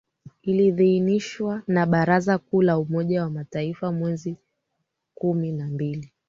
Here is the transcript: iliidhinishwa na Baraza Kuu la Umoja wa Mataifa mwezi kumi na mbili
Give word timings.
iliidhinishwa 0.41 1.63
na 1.67 1.85
Baraza 1.85 2.37
Kuu 2.37 2.61
la 2.61 2.77
Umoja 2.79 3.21
wa 3.23 3.29
Mataifa 3.29 3.91
mwezi 3.91 4.37
kumi 5.15 5.51
na 5.51 5.67
mbili 5.67 6.11